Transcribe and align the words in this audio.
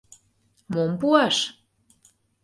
—Мом 0.73 0.91
пуаш? 0.99 1.37